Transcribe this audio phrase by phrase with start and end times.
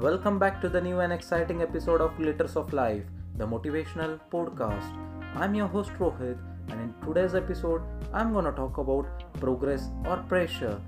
[0.00, 3.02] Welcome back to the new and exciting episode of Glitters of Life,
[3.36, 4.96] the motivational podcast.
[5.34, 6.38] I'm your host Rohit,
[6.68, 7.82] and in today's episode,
[8.12, 10.80] I'm gonna talk about progress or pressure.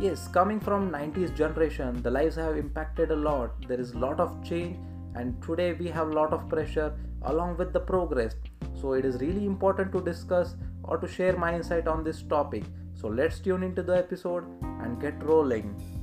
[0.00, 3.68] Yes, coming from 90s generation, the lives have impacted a lot.
[3.68, 4.76] There is a lot of change,
[5.14, 8.34] and today we have a lot of pressure along with the progress.
[8.80, 12.64] So it is really important to discuss or to share my insight on this topic.
[12.94, 14.42] So let's tune into the episode
[14.82, 15.97] and get rolling.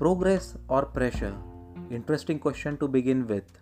[0.00, 1.36] Progress or pressure?
[1.90, 3.58] Interesting question to begin with.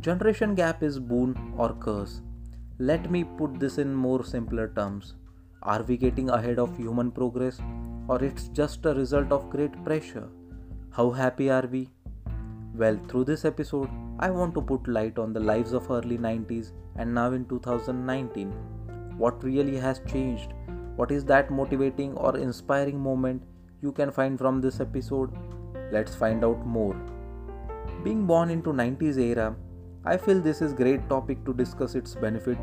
[0.00, 2.22] Generation gap is boon or curse?
[2.80, 5.14] Let me put this in more simpler terms.
[5.62, 7.60] Are we getting ahead of human progress
[8.08, 10.28] or it's just a result of great pressure?
[10.90, 11.88] How happy are we?
[12.74, 16.72] Well, through this episode, I want to put light on the lives of early 90s
[16.96, 18.50] and now in 2019.
[19.16, 20.52] What really has changed?
[20.96, 23.42] What is that motivating or inspiring moment
[23.84, 25.30] you can find from this episode?
[25.92, 26.96] Let's find out more.
[28.02, 29.54] Being born into 90s era,
[30.06, 32.58] I feel this is great topic to discuss its benefit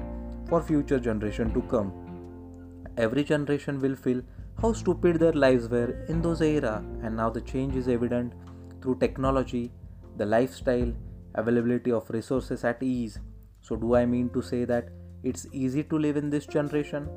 [0.50, 1.92] for future generation to come.
[2.98, 4.22] Every generation will feel
[4.62, 8.34] how stupid their lives were in those era and now the change is evident
[8.82, 9.72] through technology,
[10.18, 10.92] the lifestyle,
[11.36, 13.20] availability of resources at ease.
[13.62, 14.90] So do I mean to say that
[15.24, 17.08] it's easy to live in this generation?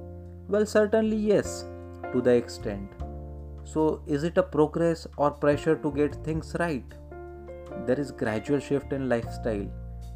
[0.49, 1.65] Well, certainly yes,
[2.13, 3.04] to the extent.
[3.65, 6.85] So, is it a progress or pressure to get things right?
[7.87, 9.67] There is gradual shift in lifestyle.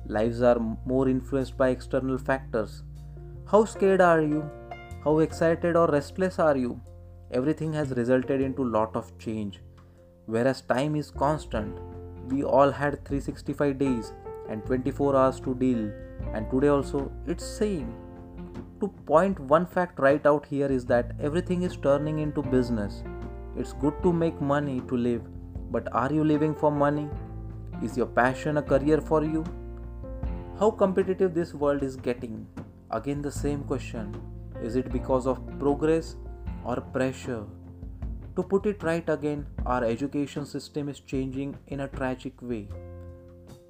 [0.07, 2.83] Lives are more influenced by external factors.
[3.51, 4.49] How scared are you?
[5.03, 6.81] How excited or restless are you?
[7.31, 9.61] Everything has resulted into lot of change.
[10.27, 11.79] Whereas time is constant.
[12.29, 14.13] We all had 365 days
[14.51, 15.91] and 24 hours to deal
[16.35, 17.95] and today also it's same.
[18.81, 23.03] To point one fact right out here is that everything is turning into business
[23.59, 25.23] it's good to make money to live,
[25.73, 27.09] but are you living for money?
[27.83, 29.45] Is your passion a career for you?
[30.61, 32.47] How competitive this world is getting?
[32.93, 34.15] Again, the same question.
[34.63, 36.15] Is it because of progress
[36.65, 37.45] or pressure?
[38.37, 42.69] To put it right again, our education system is changing in a tragic way.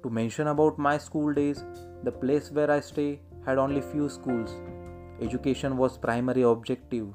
[0.03, 1.63] To mention about my school days,
[2.03, 4.53] the place where I stay had only few schools.
[5.19, 7.07] Education was primary objective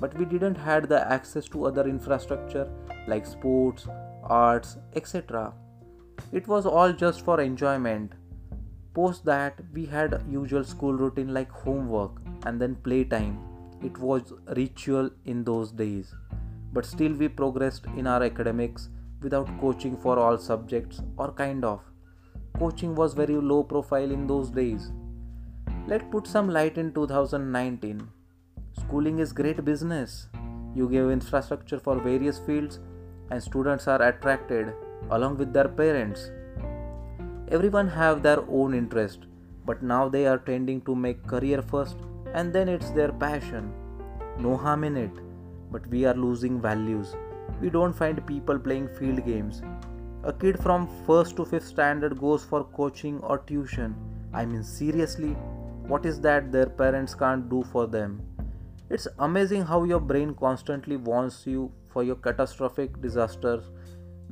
[0.00, 2.68] but we didn't had the access to other infrastructure
[3.06, 3.86] like sports
[4.24, 5.52] arts etc
[6.32, 8.12] it was all just for enjoyment.
[8.94, 13.38] Post that we had usual school routine like homework and then playtime.
[13.82, 16.14] It was ritual in those days.
[16.72, 18.88] But still we progressed in our academics
[19.22, 21.80] without coaching for all subjects or kind of.
[22.58, 24.90] Coaching was very low profile in those days.
[25.86, 28.08] Let's put some light in 2019
[28.80, 30.28] Schooling is great business.
[30.74, 32.78] You give infrastructure for various fields
[33.30, 34.72] and students are attracted
[35.10, 36.30] along with their parents.
[37.48, 39.26] Everyone have their own interest,
[39.64, 41.96] but now they are tending to make career first
[42.34, 43.72] and then it's their passion.
[44.38, 45.18] No harm in it,
[45.72, 47.16] but we are losing values.
[47.60, 49.62] We don't find people playing field games.
[50.22, 53.94] A kid from 1st to 5th standard goes for coaching or tuition.
[54.34, 55.30] I mean seriously,
[55.88, 58.20] what is that their parents can't do for them?
[58.88, 63.64] It's amazing how your brain constantly warns you for your catastrophic disasters,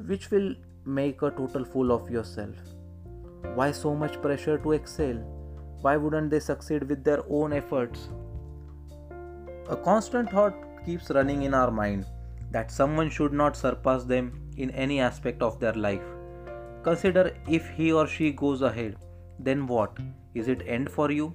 [0.06, 0.54] which will
[0.84, 2.54] make a total fool of yourself.
[3.54, 5.16] Why so much pressure to excel?
[5.81, 8.09] Why wouldn't they succeed with their own efforts?
[9.69, 10.54] A constant thought
[10.87, 12.06] keeps running in our mind
[12.53, 16.04] that someone should not surpass them in any aspect of their life.
[16.84, 18.97] Consider if he or she goes ahead,
[19.41, 19.98] then what?
[20.34, 21.34] Is it end for you?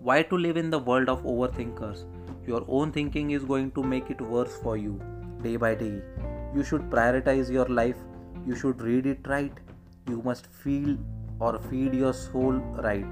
[0.00, 2.04] Why to live in the world of overthinkers?
[2.46, 5.00] Your own thinking is going to make it worse for you
[5.42, 6.00] day by day.
[6.54, 7.96] You should prioritize your life.
[8.46, 9.52] You should read it right.
[10.08, 10.96] You must feel
[11.40, 12.52] or feed your soul
[12.88, 13.06] right.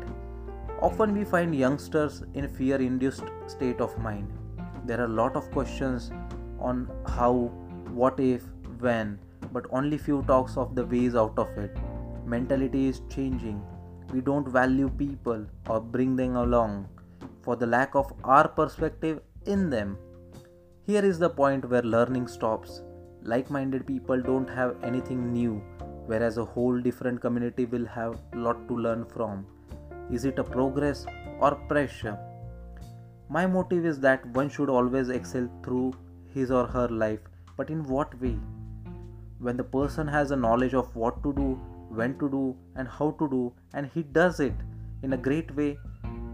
[0.80, 4.32] Often we find youngsters in fear induced state of mind.
[4.86, 6.12] There are a lot of questions
[6.60, 7.50] on how,
[7.90, 8.44] what if,
[8.78, 9.18] when,
[9.52, 11.76] but only few talks of the ways out of it.
[12.24, 13.62] Mentality is changing.
[14.12, 16.88] We don't value people or bring them along
[17.44, 19.96] for the lack of our perspective in them.
[20.86, 22.82] Here is the point where learning stops.
[23.22, 25.62] Like minded people don't have anything new,
[26.06, 29.46] whereas a whole different community will have a lot to learn from.
[30.10, 31.06] Is it a progress
[31.40, 32.18] or pressure?
[33.30, 35.94] My motive is that one should always excel through
[36.34, 37.20] his or her life,
[37.56, 38.36] but in what way?
[39.38, 41.48] When the person has a knowledge of what to do,
[41.88, 44.54] when to do, and how to do, and he does it
[45.02, 45.78] in a great way,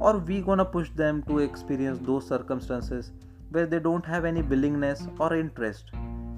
[0.01, 3.13] or we gonna push them to experience those circumstances
[3.51, 5.91] where they don't have any willingness or interest.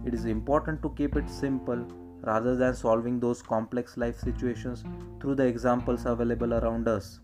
[0.04, 1.86] It is important to keep it simple
[2.22, 4.84] rather than solving those complex life situations
[5.20, 7.20] through the examples available around us.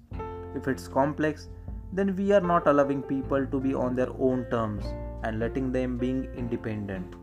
[0.55, 1.49] If it's complex
[1.93, 4.85] then we are not allowing people to be on their own terms
[5.25, 7.15] and letting them being independent.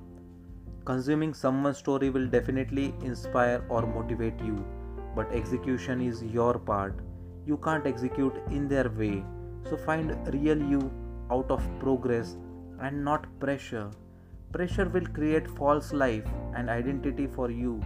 [0.86, 4.66] Consuming someone's story will definitely inspire or motivate you
[5.16, 7.00] but execution is your part
[7.46, 9.24] you can't execute in their way.
[9.70, 10.92] So find real you
[11.32, 12.38] out of progress
[12.80, 13.92] and not pressure.
[14.52, 16.26] Pressure will create false life
[16.56, 17.82] and identity for you,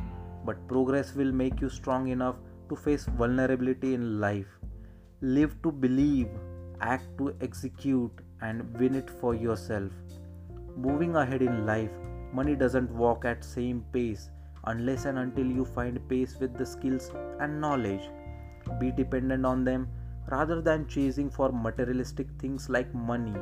[0.46, 2.36] but progress will make you strong enough
[2.70, 4.48] to face vulnerability in life.
[5.22, 6.30] Live to believe,
[6.82, 8.12] act to execute,
[8.42, 9.92] and win it for yourself.
[10.78, 11.92] Moving ahead in life,
[12.34, 14.30] money doesn't walk at same pace
[14.66, 18.10] unless and until you find pace with the skills and knowledge
[18.80, 19.88] be dependent on them
[20.32, 23.36] rather than chasing for materialistic things like money.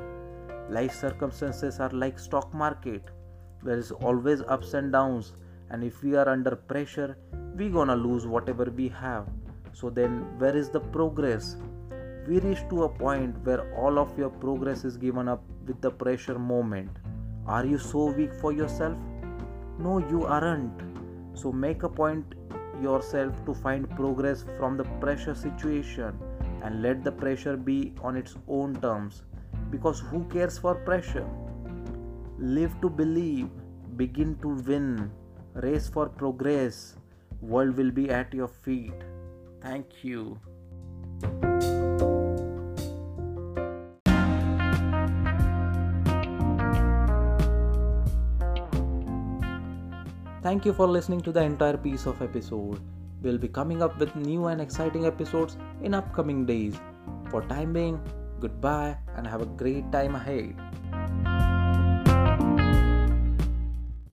[0.69, 3.03] Life circumstances are like stock market.
[3.63, 5.33] There is always ups and downs
[5.69, 7.17] and if we are under pressure
[7.55, 9.27] we gonna lose whatever we have.
[9.73, 11.57] So then where is the progress?
[12.27, 15.91] We reach to a point where all of your progress is given up with the
[15.91, 16.89] pressure moment.
[17.45, 18.97] Are you so weak for yourself?
[19.79, 20.81] No you aren't.
[21.33, 22.35] So make a point
[22.81, 26.17] yourself to find progress from the pressure situation
[26.63, 29.23] and let the pressure be on its own terms.
[29.69, 31.27] Because who cares for pressure?
[32.37, 33.49] Live to believe
[33.95, 35.11] begin to win
[35.53, 36.95] race for progress.
[37.41, 38.93] World will be at your feet.
[39.61, 40.39] Thank you
[50.47, 52.79] Thank you for listening to the entire piece of episode.
[53.21, 56.79] We'll be coming up with new and exciting episodes in upcoming days.
[57.29, 57.99] For time being,
[58.39, 60.55] goodbye and have a great time ahead.